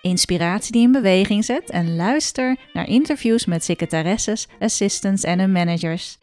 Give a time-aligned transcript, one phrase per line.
[0.00, 6.18] inspiratie die in beweging zet en luister naar interviews met secretaresses, assistants en hun managers.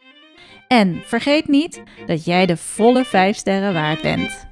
[0.68, 4.46] En vergeet niet dat jij de volle 5 sterren waard bent.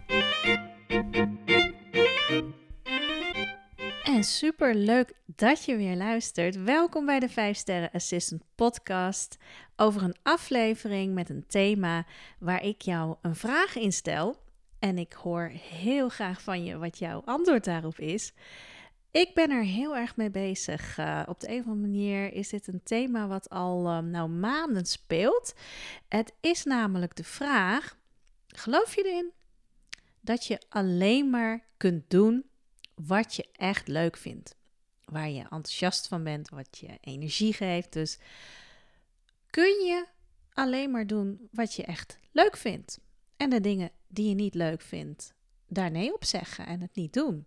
[4.05, 6.63] En super leuk dat je weer luistert.
[6.63, 9.39] Welkom bij de 5 Sterren Assistant Podcast
[9.77, 12.07] over een aflevering met een thema
[12.39, 14.37] waar ik jou een vraag in stel.
[14.79, 18.33] En ik hoor heel graag van je wat jouw antwoord daarop is.
[19.17, 20.99] Ik ben er heel erg mee bezig.
[20.99, 24.29] Uh, op de een of andere manier is dit een thema wat al um, nou,
[24.29, 25.55] maanden speelt.
[26.09, 27.97] Het is namelijk de vraag:
[28.47, 29.33] geloof je erin
[30.21, 32.45] dat je alleen maar kunt doen
[32.95, 34.57] wat je echt leuk vindt?
[35.05, 37.93] Waar je enthousiast van bent, wat je energie geeft.
[37.93, 38.19] Dus
[39.51, 40.07] kun je
[40.53, 43.01] alleen maar doen wat je echt leuk vindt?
[43.37, 45.35] En de dingen die je niet leuk vindt,
[45.69, 47.47] daar nee op zeggen en het niet doen.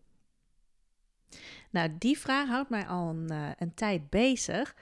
[1.69, 4.75] Nou, die vraag houdt mij al een, uh, een tijd bezig.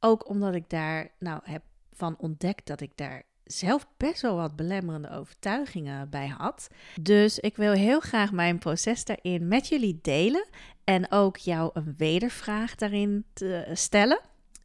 [0.00, 4.56] Ook omdat ik daar nou heb van ontdekt dat ik daar zelf best wel wat
[4.56, 6.68] belemmerende overtuigingen bij had.
[7.00, 10.46] Dus ik wil heel graag mijn proces daarin met jullie delen.
[10.84, 14.20] En ook jou een wedervraag daarin te stellen.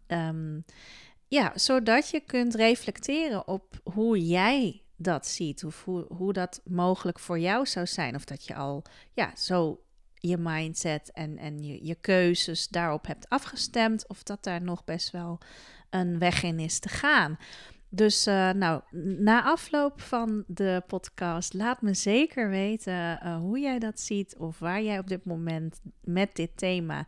[0.08, 0.66] Um,
[1.28, 5.66] ja, zodat je kunt reflecteren op hoe jij dat ziet.
[5.66, 8.16] Of hoe, hoe dat mogelijk voor jou zou zijn.
[8.16, 8.84] Of dat je al
[9.14, 9.82] ja, zo
[10.20, 14.08] je mindset en, en je, je keuzes daarop hebt afgestemd.
[14.08, 15.40] Of dat daar nog best wel
[15.90, 17.38] een weg in is te gaan.
[17.92, 18.82] Dus uh, nou,
[19.18, 24.60] na afloop van de podcast, laat me zeker weten uh, hoe jij dat ziet of
[24.60, 27.08] waar jij op dit moment met dit thema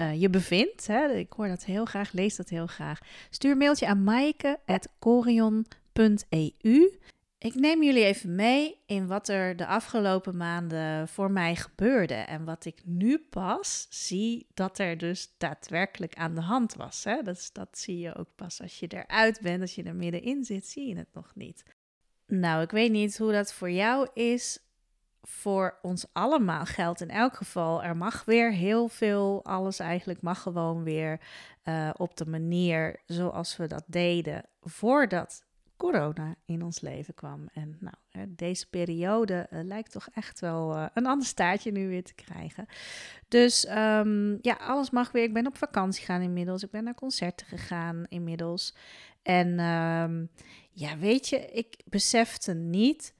[0.00, 0.86] uh, je bevindt.
[0.86, 1.12] Hè.
[1.12, 2.98] Ik hoor dat heel graag, lees dat heel graag.
[3.30, 6.98] Stuur een mailtje aan maaike.corion.eu.
[7.40, 12.14] Ik neem jullie even mee in wat er de afgelopen maanden voor mij gebeurde.
[12.14, 17.04] En wat ik nu pas zie dat er dus daadwerkelijk aan de hand was.
[17.04, 17.22] Hè?
[17.22, 20.66] Dat, dat zie je ook pas als je eruit bent, als je er middenin zit,
[20.66, 21.62] zie je het nog niet.
[22.26, 24.62] Nou, ik weet niet hoe dat voor jou is.
[25.22, 30.42] Voor ons allemaal geldt in elk geval, er mag weer heel veel, alles eigenlijk mag
[30.42, 31.20] gewoon weer
[31.64, 35.46] uh, op de manier zoals we dat deden voordat
[35.78, 37.48] corona in ons leven kwam.
[37.52, 37.94] En nou,
[38.28, 42.66] deze periode uh, lijkt toch echt wel uh, een ander staartje nu weer te krijgen.
[43.28, 45.22] Dus um, ja, alles mag weer.
[45.22, 46.62] Ik ben op vakantie gegaan inmiddels.
[46.62, 48.74] Ik ben naar concerten gegaan inmiddels.
[49.22, 50.30] En um,
[50.70, 53.14] ja, weet je, ik besefte niet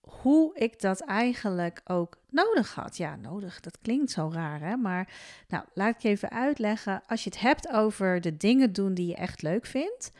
[0.00, 2.96] hoe ik dat eigenlijk ook nodig had.
[2.96, 4.76] Ja, nodig, dat klinkt zo raar, hè?
[4.76, 5.14] Maar
[5.48, 7.02] nou, laat ik even uitleggen.
[7.06, 10.12] Als je het hebt over de dingen doen die je echt leuk vindt,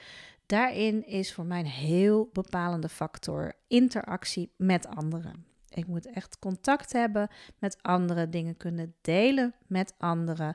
[0.47, 5.45] Daarin is voor mij een heel bepalende factor interactie met anderen.
[5.69, 10.55] Ik moet echt contact hebben met anderen, dingen kunnen delen met anderen.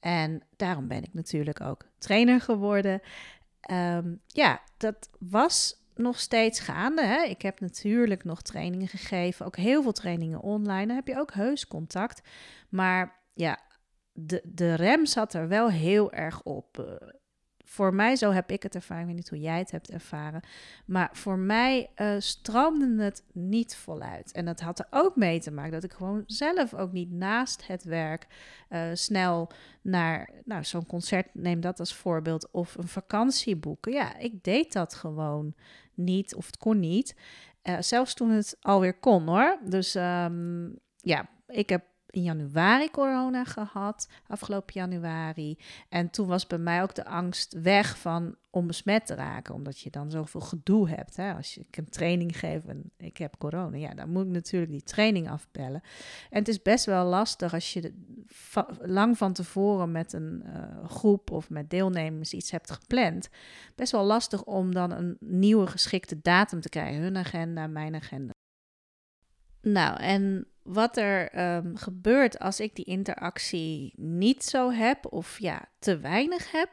[0.00, 3.00] En daarom ben ik natuurlijk ook trainer geworden.
[3.70, 7.04] Um, ja, dat was nog steeds gaande.
[7.04, 7.22] Hè?
[7.22, 10.86] Ik heb natuurlijk nog trainingen gegeven, ook heel veel trainingen online.
[10.86, 12.28] Dan heb je ook heus contact.
[12.68, 13.58] Maar ja,
[14.12, 16.98] de, de rem zat er wel heel erg op.
[17.68, 20.40] Voor mij, zo heb ik het ervaren, ik weet niet hoe jij het hebt ervaren,
[20.86, 24.32] maar voor mij uh, stroomde het niet voluit.
[24.32, 27.66] En dat had er ook mee te maken dat ik gewoon zelf ook niet naast
[27.66, 28.26] het werk
[28.70, 29.50] uh, snel
[29.82, 33.92] naar nou, zo'n concert, neem dat als voorbeeld, of een vakantie boeken.
[33.92, 35.54] Ja, ik deed dat gewoon
[35.94, 37.16] niet, of het kon niet.
[37.62, 39.58] Uh, zelfs toen het alweer kon hoor.
[39.64, 45.58] Dus um, ja, ik heb in januari corona gehad, afgelopen januari.
[45.88, 49.80] En toen was bij mij ook de angst weg van om besmet te raken, omdat
[49.80, 51.16] je dan zoveel gedoe hebt.
[51.16, 51.34] Hè?
[51.34, 54.72] Als je, ik een training geef en ik heb corona, ja, dan moet ik natuurlijk
[54.72, 55.82] die training afbellen.
[56.30, 57.92] En het is best wel lastig als je
[58.80, 63.28] lang van tevoren met een uh, groep of met deelnemers iets hebt gepland.
[63.74, 68.32] Best wel lastig om dan een nieuwe geschikte datum te krijgen, hun agenda, mijn agenda.
[69.60, 75.68] Nou, en wat er ehm, gebeurt als ik die interactie niet zo heb of ja,
[75.78, 76.70] te weinig heb,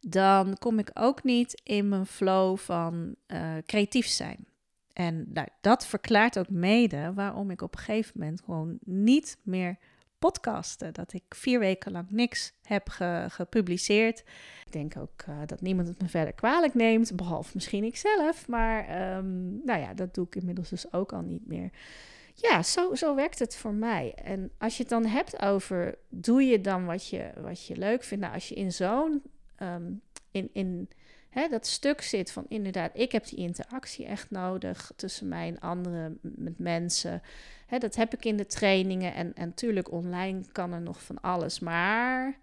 [0.00, 4.46] dan kom ik ook niet in mijn flow van uh, creatief zijn.
[4.92, 9.78] En nou, dat verklaart ook mede waarom ik op een gegeven moment gewoon niet meer
[10.18, 10.94] podcasten.
[10.94, 12.88] Dat ik vier weken lang niks heb
[13.28, 14.24] gepubliceerd.
[14.66, 18.48] Ik denk ook uh, dat niemand het me verder kwalijk neemt, behalve misschien ikzelf.
[18.48, 21.70] Maar um, nou ja, dat doe ik inmiddels dus ook al niet meer.
[22.40, 24.14] Ja, zo, zo werkt het voor mij.
[24.14, 28.02] En als je het dan hebt over, doe je dan wat je, wat je leuk
[28.02, 28.22] vindt?
[28.22, 29.22] Nou, als je in zo'n,
[29.62, 30.00] um,
[30.30, 30.88] in, in
[31.30, 35.60] hè, dat stuk zit van inderdaad, ik heb die interactie echt nodig tussen mij en
[35.60, 37.22] anderen, met mensen.
[37.66, 41.60] Hè, dat heb ik in de trainingen en, natuurlijk online kan er nog van alles,
[41.60, 42.38] maar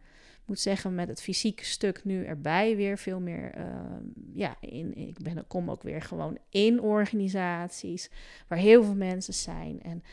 [0.45, 3.51] moet zeggen, met het fysieke stuk nu erbij weer veel meer.
[3.51, 4.03] Ehm,
[4.33, 8.09] ja, in, ik ben, kom ook weer gewoon in organisaties
[8.47, 9.81] waar heel veel mensen zijn.
[9.81, 10.03] En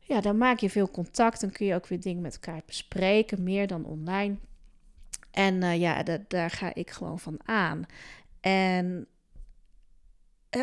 [0.00, 1.40] ja, dan maak je veel contact.
[1.40, 4.36] Dan kun je ook weer dingen met elkaar bespreken, meer dan online.
[5.30, 7.86] En uh, ja, daar ga ik gewoon van aan.
[8.40, 9.06] En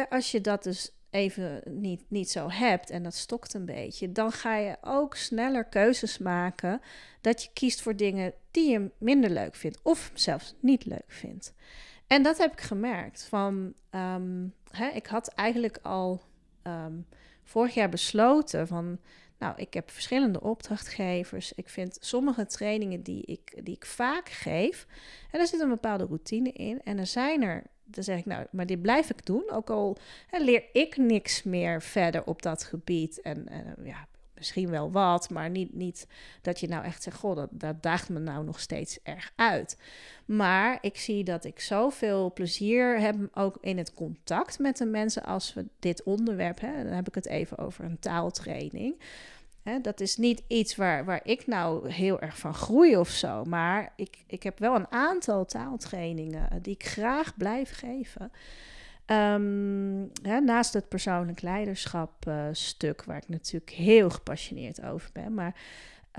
[0.10, 4.32] als je dat dus even niet, niet zo hebt en dat stokt een beetje, dan
[4.32, 6.82] ga je ook sneller keuzes maken
[7.22, 11.54] dat je kiest voor dingen die je minder leuk vindt of zelfs niet leuk vindt.
[12.08, 13.24] En dat heb ik gemerkt.
[13.24, 16.22] Van, ehm, hè, ik had eigenlijk al
[16.62, 16.94] ehm,
[17.44, 19.00] vorig jaar besloten van,
[19.40, 21.54] nou, ik heb verschillende opdrachtgevers.
[21.54, 24.88] Ik vind sommige trainingen die ik, die ik vaak geef,
[25.32, 26.82] en daar zit een bepaalde routine in.
[26.84, 29.50] En er zijn er dan zeg ik, nou, maar dit blijf ik doen.
[29.52, 29.98] Ook al
[30.28, 33.22] hè, leer ik niks meer verder op dat gebied.
[33.22, 34.08] En uh, ja,
[34.40, 36.08] misschien wel wat, maar niet, niet
[36.42, 39.78] dat je nou echt zegt, goh, dat, dat daagt me nou nog steeds erg uit.
[40.26, 45.24] Maar ik zie dat ik zoveel plezier heb, ook in het contact met de mensen,
[45.24, 49.00] als we dit onderwerp, hè, dan heb ik het even over een taaltraining.
[49.64, 53.44] Hè, dat is niet iets waar, waar ik nou heel erg van groei of zo.
[53.44, 58.32] Maar ik, ik heb wel een aantal taaltrainingen die ik graag blijf geven.
[60.22, 65.34] Hè, naast het persoonlijk leiderschap uh, stuk, waar ik natuurlijk heel gepassioneerd over ben.
[65.34, 65.56] Maar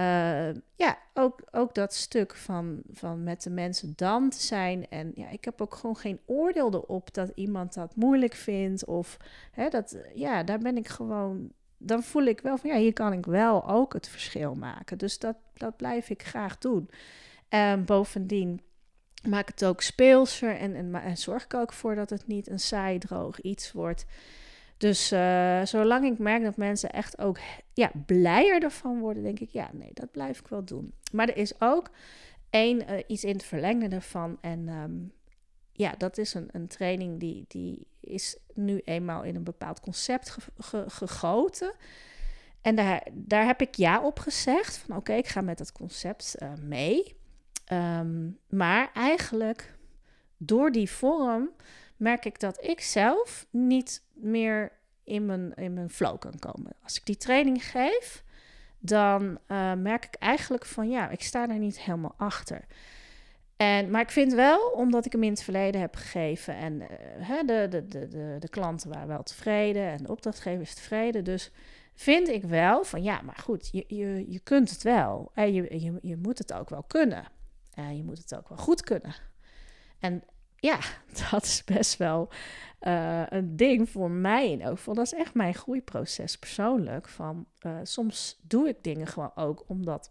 [0.01, 4.89] uh, ja, ook, ook dat stuk van, van met de mensen dan te zijn.
[4.89, 8.85] En ja, ik heb ook gewoon geen oordeel erop dat iemand dat moeilijk vindt.
[8.85, 9.17] Of
[9.53, 13.13] hè, dat, ja, daar ben ik gewoon dan voel ik wel van ja, hier kan
[13.13, 14.99] ik wel ook het verschil maken.
[14.99, 16.91] Dus dat, dat blijf ik graag doen.
[17.49, 18.61] En bovendien
[19.29, 22.61] maak het ook speelser en, en, en zorg ik ook voor dat het niet een
[22.61, 24.07] saai droog iets wordt.
[24.77, 27.39] Dus uh, zolang ik merk dat mensen echt ook
[27.73, 30.93] ja, blijer ervan worden, denk ik, ja, nee, dat blijf ik wel doen.
[31.13, 31.91] Maar er is ook
[32.51, 34.39] één, uh, iets in het verlengde ervan.
[34.41, 35.13] En um,
[35.73, 40.37] ja, dat is een, een training die, die is nu eenmaal in een bepaald concept
[40.87, 41.73] gegoten.
[42.61, 44.77] En daar, daar heb ik ja op gezegd.
[44.77, 47.17] Van oké, ik ga met dat concept uh, mee.
[47.73, 49.79] Um, maar eigenlijk
[50.37, 51.51] door die vorm
[51.97, 54.73] merk ik dat ik zelf niet meer
[55.05, 56.73] in mijn, in mijn flow kan komen.
[56.83, 58.25] Als ik die training geef,
[58.79, 62.65] dan uh, merk ik eigenlijk van ja, ik sta daar niet helemaal achter.
[63.61, 66.83] En, maar ik vind wel, omdat ik hem in het verleden heb gegeven en
[67.21, 71.25] uh, de, de, de, de, de klanten waren wel tevreden en de opdrachtgevers tevreden.
[71.25, 71.51] Dus
[71.95, 75.31] vind ik wel van ja, maar goed, je, je, je kunt het wel.
[75.35, 77.25] En je, je, je moet het ook wel kunnen.
[77.75, 79.15] En je moet het ook wel goed kunnen.
[79.99, 80.25] En
[80.57, 80.79] ja,
[81.31, 82.29] dat is best wel
[82.81, 84.95] uh, een ding voor mij in geval.
[84.95, 87.09] Dat is echt mijn groeiproces persoonlijk.
[87.09, 90.11] Van, uh, soms doe ik dingen gewoon ook omdat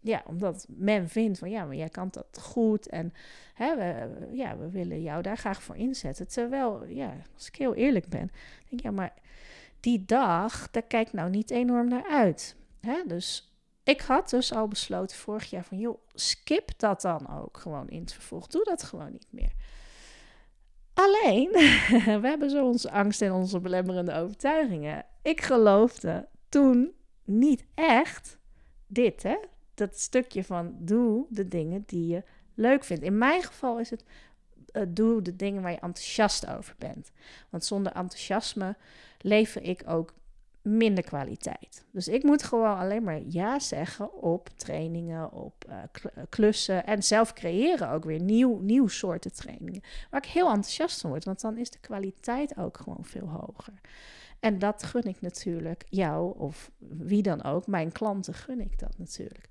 [0.00, 3.12] ja, omdat men vindt van ja, maar jij kan dat goed en
[3.54, 6.28] hè, we, ja, we willen jou daar graag voor inzetten.
[6.28, 8.30] Terwijl, ja, als ik heel eerlijk ben,
[8.68, 9.14] denk ja, maar
[9.80, 12.56] die dag, daar kijk nou niet enorm naar uit.
[12.80, 13.02] Hè?
[13.06, 13.52] Dus
[13.84, 18.00] ik had dus al besloten vorig jaar van joh, skip dat dan ook gewoon in
[18.00, 18.46] het vervolg.
[18.46, 19.52] Doe dat gewoon niet meer.
[20.94, 21.50] Alleen,
[22.22, 25.04] we hebben zo onze angst en onze belemmerende overtuigingen.
[25.22, 26.92] Ik geloofde toen
[27.24, 28.38] niet echt
[28.86, 29.36] dit, hè?
[29.78, 32.22] Dat stukje van doe de dingen die je
[32.54, 33.02] leuk vindt.
[33.04, 34.04] In mijn geval is het
[34.72, 37.10] uh, doe de dingen waar je enthousiast over bent.
[37.48, 38.76] Want zonder enthousiasme
[39.18, 40.14] lever ik ook
[40.62, 41.84] minder kwaliteit.
[41.90, 45.74] Dus ik moet gewoon alleen maar ja zeggen op trainingen, op uh,
[46.28, 49.82] klussen en zelf creëren ook weer nieuw, nieuw soorten trainingen.
[50.10, 53.74] Waar ik heel enthousiast van word, want dan is de kwaliteit ook gewoon veel hoger.
[54.40, 58.98] En dat gun ik natuurlijk jou of wie dan ook, mijn klanten gun ik dat
[58.98, 59.48] natuurlijk.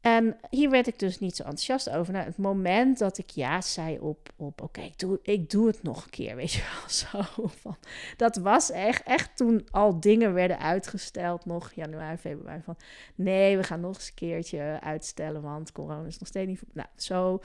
[0.00, 2.12] En hier werd ik dus niet zo enthousiast over.
[2.12, 5.82] Nou, het moment dat ik ja zei op, op oké, ik, doe, ik doe het
[5.82, 6.88] nog een keer, weet je wel,
[7.28, 7.46] zo.
[7.46, 7.76] Van,
[8.16, 12.76] dat was echt, echt toen al dingen werden uitgesteld, nog januari, februari, van
[13.14, 16.62] nee, we gaan nog eens een keertje uitstellen, want corona is nog steeds niet...
[16.72, 17.40] Nou, zo.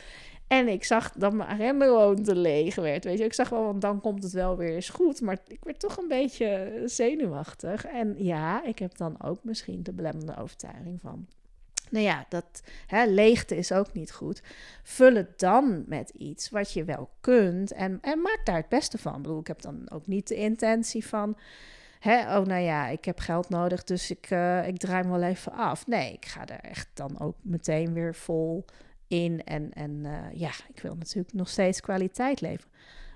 [0.48, 3.24] En ik zag dat mijn agenda gewoon te leeg werd, weet je.
[3.24, 5.22] Ik zag wel, want dan komt het wel weer eens goed.
[5.22, 7.86] Maar ik werd toch een beetje zenuwachtig.
[7.86, 11.28] En ja, ik heb dan ook misschien de belemmerende overtuiging van
[11.90, 14.42] nou ja, dat hè, leegte is ook niet goed.
[14.84, 18.98] Vul het dan met iets wat je wel kunt en, en maak daar het beste
[18.98, 19.16] van.
[19.16, 21.38] Ik bedoel, ik heb dan ook niet de intentie van,
[22.00, 25.30] hè, oh nou ja, ik heb geld nodig, dus ik, uh, ik draai me wel
[25.30, 25.88] even af.
[25.88, 28.66] Nee, ik ga er echt dan ook meteen weer vol
[29.08, 29.44] in.
[29.44, 32.72] En, en uh, ja, ik wil natuurlijk nog steeds kwaliteit leveren.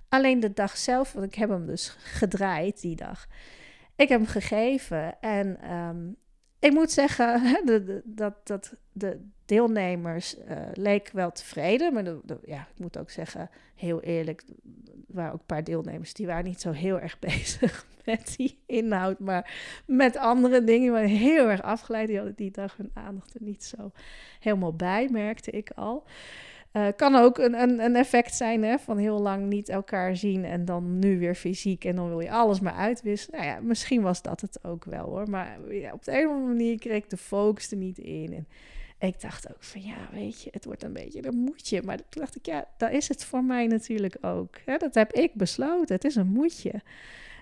[0.10, 3.28] Alleen de dag zelf, want ik heb hem dus gedraaid die dag.
[3.96, 6.16] Ik heb hem gegeven en um,
[6.60, 7.62] ik moet zeggen
[8.06, 10.36] dat, dat de deelnemers
[10.78, 11.94] uh, wel tevreden.
[11.94, 16.14] Maar de, ja, ik moet ook zeggen, heel eerlijk, er waren ook een paar deelnemers
[16.14, 19.54] die waren niet zo heel erg bezig met die inhoud, maar
[19.86, 20.92] met andere dingen.
[20.92, 22.08] Waren heel erg afgeleid.
[22.08, 23.92] Die hadden die dag hun aandacht er niet zo
[24.40, 26.04] helemaal bij, merkte ik al.
[26.74, 30.46] Uh, kan ook een, een, een effect zijn hè, van heel lang niet elkaar zien
[30.46, 33.40] en dan nu weer fysiek en dan wil je alles maar uitwisselen.
[33.40, 35.30] Nou ja, misschien was dat het ook wel hoor.
[35.30, 35.58] Maar
[35.94, 38.34] op de een of andere manier kreeg ik de focus er niet in.
[38.34, 41.82] En ik dacht ook van ja, weet je, het wordt een beetje een moedje.
[41.84, 44.56] Maar toen dacht ik, ja, dat is het voor mij natuurlijk ook.
[44.66, 45.96] Dat heb ik besloten.
[45.96, 46.82] Het is een moedje.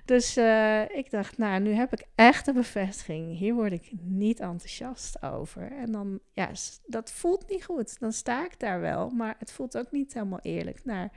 [0.07, 3.37] Dus uh, ik dacht, nou, nu heb ik echt een bevestiging.
[3.37, 5.71] Hier word ik niet enthousiast over.
[5.71, 6.51] En dan, ja,
[6.85, 7.99] dat voelt niet goed.
[7.99, 11.11] Dan sta ik daar wel, maar het voelt ook niet helemaal eerlijk naar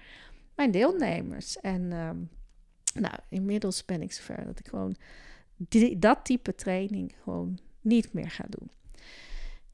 [0.54, 1.60] mijn deelnemers.
[1.60, 2.30] En um,
[2.94, 4.96] nou, inmiddels ben ik zover dat ik gewoon
[5.96, 8.70] dat type training gewoon niet meer ga doen.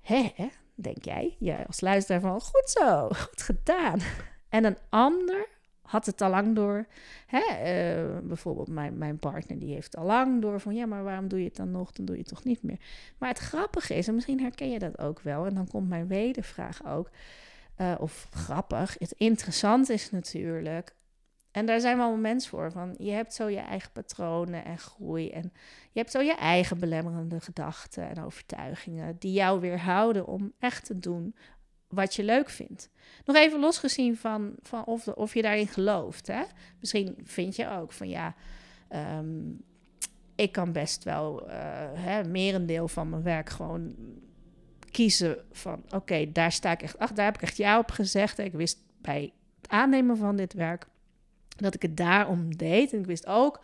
[0.01, 0.33] Hè,
[0.75, 1.37] denk jij?
[1.39, 4.01] Ja, als luisteraar van, goed zo, goed gedaan.
[4.49, 5.49] En een ander
[5.87, 6.87] had het al lang door.
[7.27, 7.41] Hè?
[7.41, 11.39] Uh, bijvoorbeeld mijn, mijn partner die heeft al lang door van ja, maar waarom doe
[11.39, 11.93] je het dan nog?
[11.93, 12.79] Dan doe je het toch niet meer.
[13.19, 16.07] Maar het grappige is, en misschien herken je dat ook wel, en dan komt mijn
[16.07, 17.11] wedervraag ook.
[17.81, 18.97] Uh, of grappig.
[18.99, 20.95] Het interessant is natuurlijk.
[21.51, 22.73] En daar zijn we allemaal mens voor.
[22.73, 25.31] Van je hebt zo je eigen patronen en groei.
[25.31, 25.53] En
[25.93, 29.17] je hebt zo je eigen belemmerende gedachten en overtuigingen.
[29.19, 31.35] die jou weerhouden om echt te doen
[31.89, 32.91] wat je leuk vindt.
[33.25, 36.27] Nog even losgezien van, van of, of je daarin gelooft.
[36.27, 36.43] Hè?
[36.81, 38.35] Misschien vind je ook van ja,
[38.89, 39.51] ehm,
[40.35, 41.53] ik kan best wel uh,
[41.95, 43.95] hè, merendeel van mijn werk gewoon
[44.91, 47.17] kiezen van oké, daar sta ik echt achter.
[47.17, 48.39] Daar heb ik echt ja op gezegd.
[48.39, 50.87] Ik wist bij het aannemen van dit werk
[51.57, 52.93] dat ik het daarom deed.
[52.93, 53.61] En ik wist ook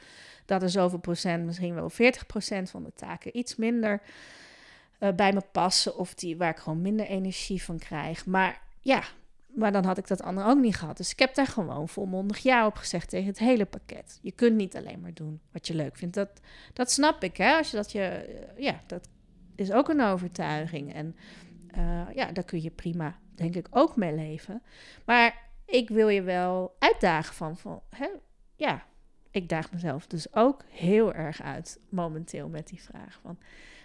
[0.47, 4.03] dat er zoveel procent, misschien wel 40 procent van de taken iets minder
[5.03, 8.27] uh, bij me passen of die waar ik gewoon minder energie van krijg.
[8.27, 9.03] Maar ja,
[9.55, 10.97] maar dan had ik dat andere ook niet gehad.
[10.97, 14.19] Dus ik heb daar gewoon volmondig ja op gezegd tegen het hele pakket.
[14.23, 16.15] Je kunt niet alleen maar doen wat je leuk vindt.
[16.15, 16.41] Dat,
[16.73, 17.57] dat snap ik, hè?
[17.57, 19.09] Als je dat je, eh, ja, dat
[19.55, 20.95] is ook een overtuiging.
[20.95, 21.17] En
[21.77, 24.63] uh, ja, daar kun je prima, denk ik, ook mee leven.
[25.05, 28.09] Maar ik wil je wel uitdagen van, van hè,
[28.57, 28.87] ja,
[29.31, 33.39] ik daag mezelf dus ook heel erg uit momenteel met die vraag van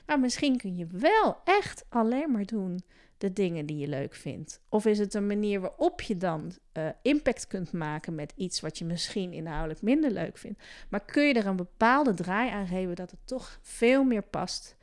[0.07, 2.83] maar misschien kun je wel echt alleen maar doen
[3.17, 4.61] de dingen die je leuk vindt.
[4.69, 8.77] Of is het een manier waarop je dan uh, impact kunt maken met iets wat
[8.77, 10.63] je misschien inhoudelijk minder leuk vindt.
[10.89, 14.75] Maar kun je er een bepaalde draai aan geven dat het toch veel meer past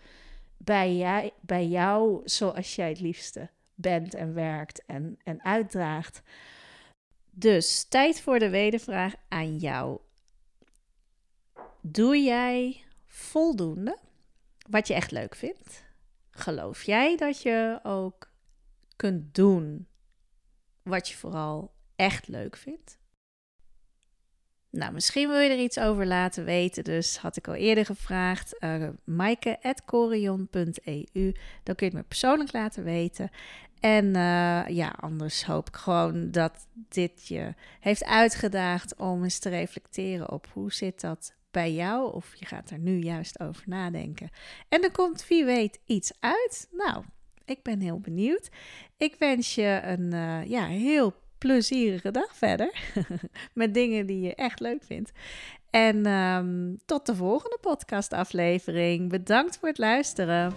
[0.57, 6.23] bij, jij, bij jou zoals jij het liefste bent en werkt en, en uitdraagt.
[7.31, 9.99] Dus tijd voor de wedervraag aan jou.
[11.81, 13.99] Doe jij voldoende
[14.71, 15.85] wat je echt leuk vindt?
[16.31, 18.33] Geloof jij dat je ook
[18.97, 19.89] kunt doen
[20.83, 22.99] wat je vooral echt leuk vindt?
[24.71, 26.85] Nou, misschien wil je er iets over laten weten.
[26.85, 28.57] Dus had ik al eerder gevraagd.
[28.61, 31.33] Uh, eh, maaike.corion.eu.
[31.63, 33.31] Dan kun je het me persoonlijk laten weten.
[33.81, 39.49] En uh, ja, anders hoop ik gewoon dat dit je heeft uitgedaagd om eens te
[39.49, 44.31] reflecteren op hoe zit dat bij jou of je gaat er nu juist over nadenken.
[44.69, 46.69] En er komt wie weet iets uit.
[46.71, 47.05] Nou,
[47.45, 48.49] ik ben heel benieuwd.
[48.97, 52.93] Ik wens je een uh, ja, heel plezierige dag verder.
[53.55, 55.13] Met dingen die je echt leuk vindt.
[55.71, 59.09] En um, tot de volgende podcastaflevering.
[59.09, 60.55] Bedankt voor het luisteren.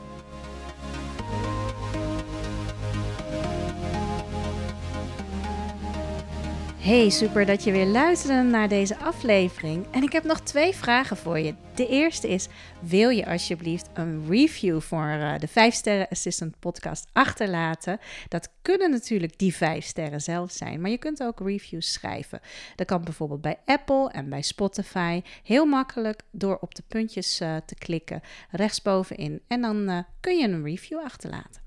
[6.88, 9.86] Hey, super dat je weer luisterde naar deze aflevering.
[9.92, 11.56] En ik heb nog twee vragen voor je.
[11.76, 12.48] De eerste is:
[12.82, 18.00] wil je alsjeblieft een review voor uh, de 5 Sterren Assistant podcast achterlaten?
[18.28, 22.40] Dat kunnen natuurlijk die 5 sterren zelf zijn, maar je kunt ook reviews schrijven.
[22.76, 25.22] Dat kan bijvoorbeeld bij Apple en bij Spotify.
[25.44, 29.42] Heel makkelijk door op de puntjes uh, te klikken rechtsbovenin.
[29.48, 31.62] En dan uh, kun je een review achterlaten.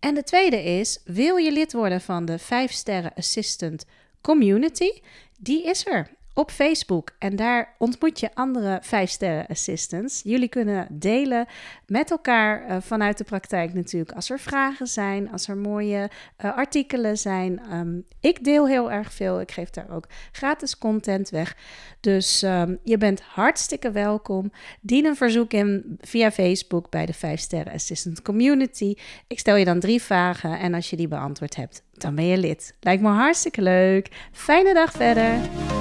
[0.00, 3.84] En de tweede is: wil je lid worden van de 5 Sterren Assistant
[4.20, 5.02] community,
[5.38, 6.08] die is er
[6.38, 7.10] op Facebook.
[7.18, 10.20] En daar ontmoet je andere 5-sterren assistants.
[10.24, 11.46] Jullie kunnen delen
[11.86, 14.12] met elkaar uh, vanuit de praktijk natuurlijk.
[14.12, 16.10] Als er vragen zijn, als er mooie
[16.44, 17.60] uh, artikelen zijn.
[17.72, 19.40] Um, ik deel heel erg veel.
[19.40, 21.56] Ik geef daar ook gratis content weg.
[22.00, 24.52] Dus um, je bent hartstikke welkom.
[24.80, 28.94] Dien een verzoek in via Facebook bij de 5-sterren assistant community.
[29.26, 32.38] Ik stel je dan drie vragen en als je die beantwoord hebt, dan ben je
[32.38, 32.74] lid.
[32.80, 34.28] Lijkt me hartstikke leuk.
[34.32, 35.77] Fijne dag verder.